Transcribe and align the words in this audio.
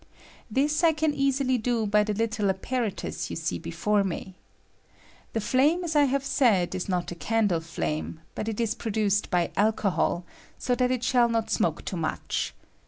This 0.49 0.83
I 0.83 0.93
can 0.93 1.13
easily 1.13 1.59
do 1.59 1.85
by 1.85 2.03
the 2.03 2.15
little 2.15 2.49
apparatus 2.49 3.29
you 3.29 3.35
see 3.35 3.59
before 3.59 4.03
me. 4.03 4.33
The 5.33 5.39
flame, 5.39 5.83
as 5.83 5.95
I 5.95 6.05
have 6.05 6.25
said, 6.25 6.73
is 6.73 6.89
not 6.89 7.11
a 7.11 7.15
candle 7.15 7.59
flame, 7.61 8.19
but 8.33 8.47
it 8.47 8.59
is 8.59 8.73
produced 8.73 9.29
by 9.29 9.51
alcohol, 9.55 10.25
so 10.57 10.73
that 10.73 10.89
it 10.89 11.03
shall 11.03 11.29
aot 11.29 11.51
smoke 11.51 11.85
too 11.85 11.97
much. 11.97 12.55